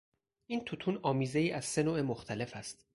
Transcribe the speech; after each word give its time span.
این 0.47 0.65
توتون 0.65 0.99
آمیزهای 1.03 1.51
از 1.51 1.65
سه 1.65 1.83
نوع 1.83 2.01
مختلف 2.01 2.55
است. 2.55 2.85